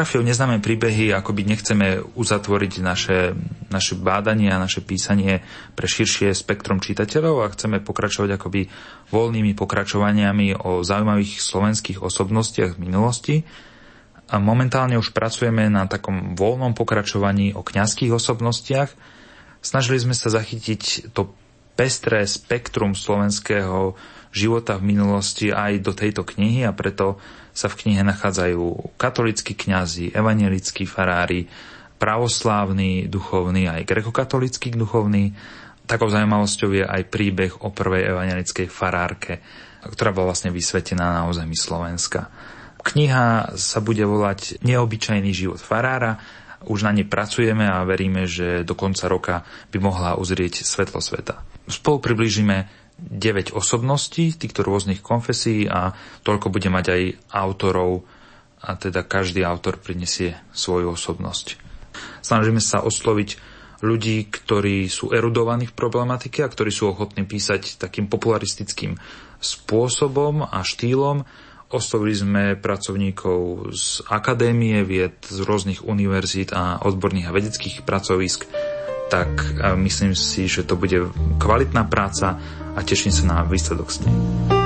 Monografiou 0.00 0.24
neznáme 0.24 0.64
príbehy, 0.64 1.12
akoby 1.12 1.44
nechceme 1.44 2.00
uzatvoriť 2.16 2.72
naše, 2.80 3.36
naše 3.68 4.00
bádanie 4.00 4.48
a 4.48 4.56
naše 4.56 4.80
písanie 4.80 5.44
pre 5.76 5.84
širšie 5.84 6.32
spektrum 6.32 6.80
čitateľov 6.80 7.44
a 7.44 7.52
chceme 7.52 7.84
pokračovať 7.84 8.40
akoby 8.40 8.72
voľnými 9.12 9.52
pokračovaniami 9.52 10.56
o 10.56 10.80
zaujímavých 10.80 11.44
slovenských 11.44 12.00
osobnostiach 12.00 12.80
z 12.80 12.80
minulosti. 12.80 13.36
A 14.32 14.40
momentálne 14.40 14.96
už 14.96 15.12
pracujeme 15.12 15.68
na 15.68 15.84
takom 15.84 16.32
voľnom 16.32 16.72
pokračovaní 16.72 17.52
o 17.52 17.60
kňazských 17.60 18.16
osobnostiach. 18.16 18.96
Snažili 19.60 20.00
sme 20.00 20.16
sa 20.16 20.32
zachytiť 20.32 21.12
to 21.12 21.36
pestré 21.76 22.24
spektrum 22.24 22.96
slovenského 22.96 24.00
života 24.32 24.80
v 24.80 24.96
minulosti 24.96 25.52
aj 25.52 25.84
do 25.84 25.92
tejto 25.92 26.24
knihy 26.24 26.64
a 26.64 26.72
preto 26.72 27.20
sa 27.50 27.66
v 27.68 27.86
knihe 27.86 28.02
nachádzajú 28.06 28.94
katolickí 28.96 29.58
kňazi, 29.58 30.14
evangelickí 30.14 30.86
farári, 30.86 31.50
pravoslávni 32.00 33.12
duchovní, 33.12 33.68
aj 33.68 33.84
grekokatolickí 33.84 34.72
duchovní. 34.72 35.36
Takou 35.84 36.08
zaujímavosťou 36.08 36.70
je 36.80 36.84
aj 36.86 37.02
príbeh 37.12 37.52
o 37.60 37.68
prvej 37.68 38.14
evangelickej 38.14 38.66
farárke, 38.70 39.44
ktorá 39.84 40.14
bola 40.14 40.32
vlastne 40.32 40.54
vysvetená 40.54 41.20
na 41.20 41.22
území 41.28 41.58
Slovenska. 41.58 42.30
Kniha 42.80 43.52
sa 43.60 43.78
bude 43.84 44.00
volať 44.08 44.64
Neobyčajný 44.64 45.30
život 45.36 45.60
farára. 45.60 46.16
Už 46.64 46.84
na 46.84 46.92
nej 46.92 47.04
pracujeme 47.04 47.68
a 47.68 47.84
veríme, 47.84 48.24
že 48.24 48.64
do 48.64 48.72
konca 48.72 49.04
roka 49.08 49.44
by 49.68 49.78
mohla 49.80 50.16
uzrieť 50.16 50.64
svetlo 50.64 51.00
sveta. 51.04 51.44
Spolu 51.68 52.00
približíme 52.00 52.56
9 53.08 53.56
osobností 53.56 54.36
týchto 54.36 54.60
rôznych 54.60 55.00
konfesí 55.00 55.64
a 55.64 55.96
toľko 56.22 56.52
bude 56.52 56.68
mať 56.68 56.86
aj 56.92 57.02
autorov 57.32 58.04
a 58.60 58.76
teda 58.76 59.08
každý 59.08 59.40
autor 59.42 59.80
prinesie 59.80 60.36
svoju 60.52 60.92
osobnosť. 60.92 61.56
Snažíme 62.20 62.60
sa 62.60 62.84
osloviť 62.84 63.40
ľudí, 63.80 64.28
ktorí 64.28 64.86
sú 64.92 65.10
erudovaní 65.10 65.64
v 65.64 65.76
problematike 65.76 66.44
a 66.44 66.52
ktorí 66.52 66.68
sú 66.68 66.92
ochotní 66.92 67.24
písať 67.24 67.80
takým 67.80 68.12
popularistickým 68.12 69.00
spôsobom 69.40 70.44
a 70.44 70.60
štýlom. 70.60 71.24
Oslovili 71.70 72.14
sme 72.18 72.42
pracovníkov 72.60 73.72
z 73.72 74.04
akadémie 74.10 74.84
vied, 74.84 75.16
z 75.24 75.40
rôznych 75.40 75.86
univerzít 75.86 76.52
a 76.52 76.82
odborných 76.82 77.30
a 77.30 77.34
vedeckých 77.34 77.86
pracovisk 77.88 78.44
tak 79.10 79.58
myslím 79.74 80.14
si, 80.14 80.46
že 80.46 80.62
to 80.62 80.78
bude 80.78 81.10
kvalitná 81.42 81.82
práca 81.90 82.38
a 82.78 82.80
teším 82.86 83.10
sa 83.10 83.26
na 83.26 83.36
výsledok 83.42 83.90
s 83.90 84.06
nej. 84.06 84.59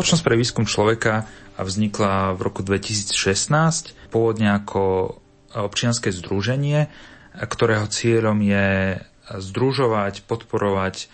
Spoločnosť 0.00 0.24
pre 0.24 0.40
výskum 0.40 0.64
človeka 0.64 1.28
vznikla 1.60 2.32
v 2.32 2.40
roku 2.40 2.64
2016, 2.64 4.08
pôvodne 4.08 4.48
ako 4.48 5.12
občianske 5.52 6.08
združenie, 6.08 6.88
ktorého 7.36 7.84
cieľom 7.84 8.40
je 8.40 8.96
združovať, 9.28 10.24
podporovať, 10.24 11.04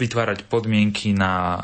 vytvárať 0.00 0.48
podmienky 0.48 1.12
na 1.12 1.60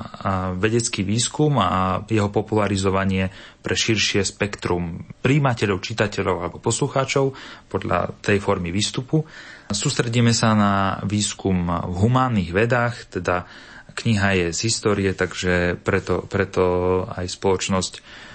vedecký 0.60 1.08
výskum 1.08 1.56
a 1.56 2.04
jeho 2.04 2.28
popularizovanie 2.28 3.32
pre 3.64 3.72
širšie 3.72 4.20
spektrum 4.20 5.08
príjimateľov, 5.24 5.80
čitateľov 5.80 6.36
alebo 6.36 6.60
poslucháčov 6.60 7.32
podľa 7.72 8.12
tej 8.20 8.44
formy 8.44 8.68
výstupu. 8.68 9.24
Sústredíme 9.72 10.36
sa 10.36 10.52
na 10.52 11.00
výskum 11.08 11.64
v 11.64 11.96
humánnych 11.96 12.52
vedách, 12.52 13.08
teda 13.08 13.48
Kniha 13.92 14.30
je 14.36 14.46
z 14.56 14.60
histórie, 14.66 15.10
takže 15.12 15.78
preto, 15.80 16.24
preto 16.26 16.64
aj 17.12 17.28
spoločnosť 17.28 17.92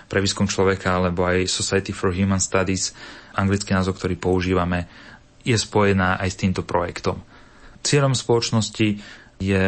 pre 0.07 0.23
výskum 0.23 0.47
človeka 0.47 0.97
alebo 0.97 1.27
aj 1.27 1.49
Society 1.49 1.91
for 1.91 2.15
Human 2.15 2.39
Studies, 2.39 2.95
anglický 3.35 3.75
názov, 3.75 3.99
ktorý 3.99 4.15
používame, 4.15 4.87
je 5.43 5.55
spojená 5.55 6.19
aj 6.19 6.29
s 6.31 6.39
týmto 6.39 6.61
projektom. 6.63 7.19
Cieľom 7.83 8.15
spoločnosti 8.15 8.99
je 9.37 9.67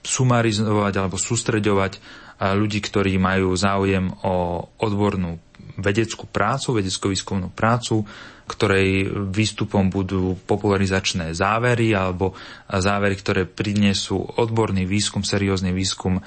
sumarizovať 0.00 0.94
alebo 0.96 1.16
sústreďovať 1.20 2.00
ľudí, 2.40 2.80
ktorí 2.80 3.20
majú 3.20 3.52
záujem 3.52 4.08
o 4.24 4.64
odbornú 4.80 5.36
vedeckú 5.76 6.24
prácu, 6.24 6.80
vedecko-výskumnú 6.80 7.52
prácu, 7.52 8.04
ktorej 8.50 9.06
výstupom 9.30 9.86
budú 9.94 10.34
popularizačné 10.42 11.30
závery 11.38 11.94
alebo 11.94 12.34
závery, 12.66 13.14
ktoré 13.14 13.42
prinesú 13.46 14.18
odborný 14.18 14.90
výskum, 14.90 15.22
seriózny 15.22 15.70
výskum 15.70 16.18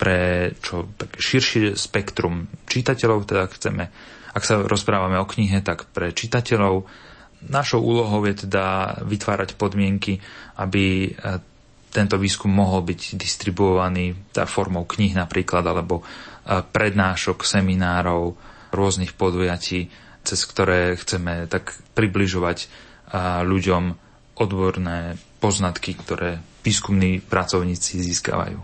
pre 0.00 0.52
čo 0.60 0.88
tak 0.96 1.16
širšie 1.20 1.76
spektrum 1.76 2.48
čitateľov, 2.64 3.28
teda 3.28 3.44
chceme, 3.52 3.84
ak 4.32 4.42
sa 4.44 4.64
rozprávame 4.64 5.20
o 5.20 5.28
knihe, 5.28 5.60
tak 5.60 5.92
pre 5.92 6.16
čitateľov. 6.16 6.88
Našou 7.52 7.80
úlohou 7.80 8.24
je 8.28 8.48
teda 8.48 8.96
vytvárať 9.04 9.56
podmienky, 9.56 10.20
aby 10.60 11.08
e, 11.08 11.10
tento 11.88 12.20
výskum 12.20 12.52
mohol 12.52 12.84
byť 12.84 13.16
distribuovaný 13.16 14.32
teda 14.32 14.44
formou 14.44 14.84
kníh 14.84 15.16
napríklad, 15.16 15.64
alebo 15.64 16.00
e, 16.00 16.04
prednášok, 16.64 17.44
seminárov, 17.44 18.36
rôznych 18.72 19.16
podujatí 19.16 19.88
cez 20.24 20.40
ktoré 20.46 20.94
chceme 20.96 21.48
tak 21.50 21.76
približovať 21.96 22.68
ľuďom 23.44 23.84
odborné 24.40 25.18
poznatky, 25.42 25.96
ktoré 25.98 26.40
výskumní 26.64 27.20
pracovníci 27.20 28.00
získavajú. 28.00 28.58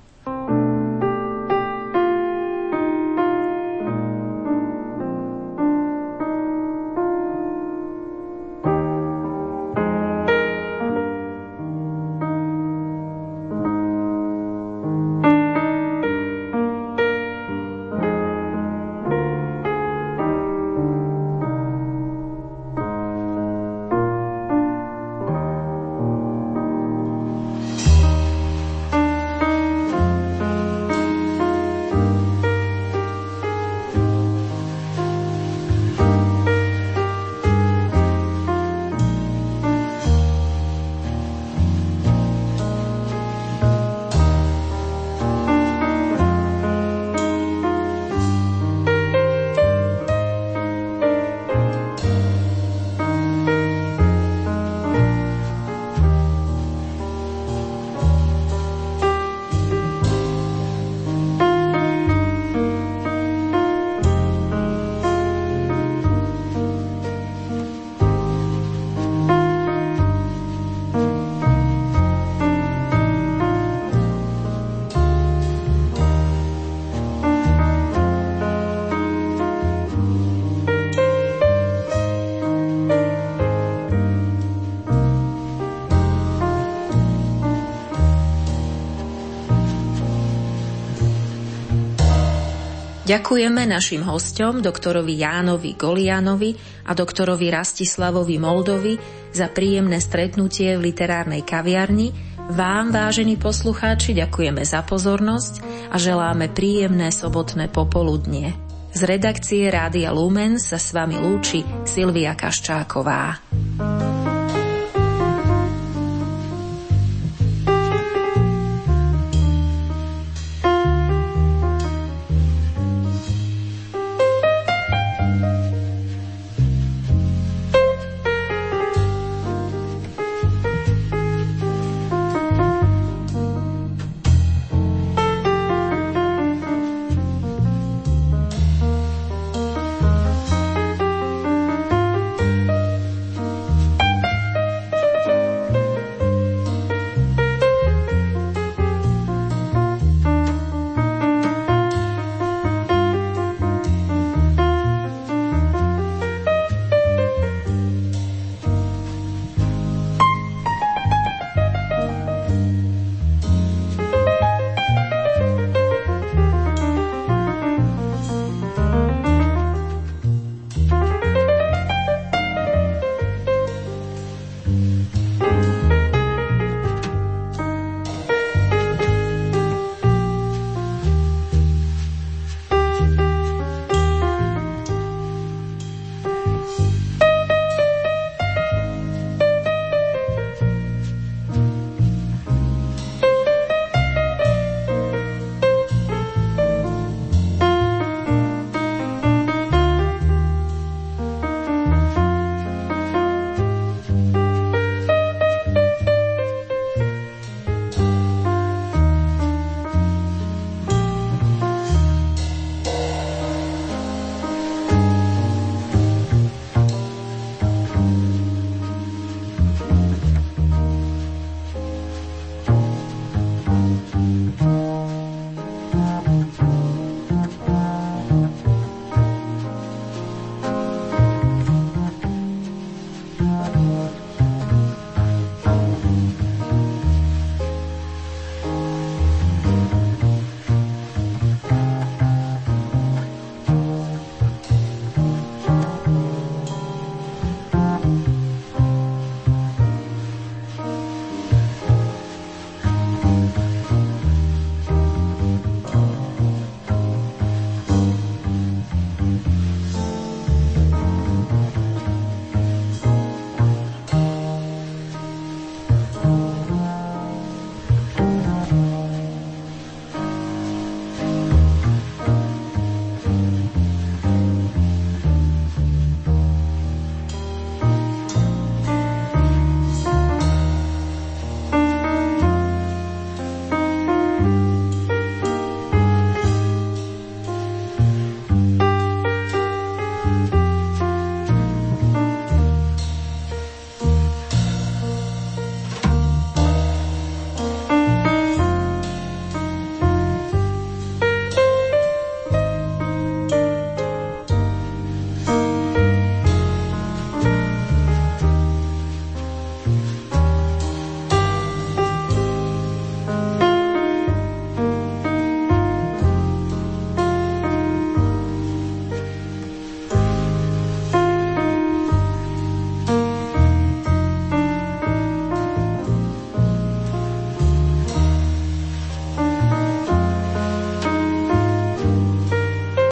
Ďakujeme 93.07 93.71
našim 93.71 94.03
hostom, 94.03 94.59
doktorovi 94.59 95.23
Jánovi 95.23 95.79
Golianovi 95.79 96.59
a 96.83 96.91
doktorovi 96.91 97.55
Rastislavovi 97.55 98.35
Moldovi 98.35 98.99
za 99.31 99.47
príjemné 99.47 100.03
stretnutie 100.03 100.75
v 100.75 100.91
literárnej 100.91 101.47
kaviarni. 101.47 102.11
Vám, 102.51 102.91
vážení 102.91 103.39
poslucháči, 103.39 104.11
ďakujeme 104.11 104.59
za 104.67 104.83
pozornosť 104.83 105.63
a 105.95 106.03
želáme 106.03 106.51
príjemné 106.51 107.15
sobotné 107.15 107.71
popoludnie. 107.71 108.59
Z 108.91 109.07
redakcie 109.07 109.71
Rádia 109.71 110.11
Lumen 110.11 110.59
sa 110.59 110.75
s 110.75 110.91
vami 110.91 111.15
lúči 111.15 111.63
Silvia 111.87 112.35
Kaščáková. 112.35 113.46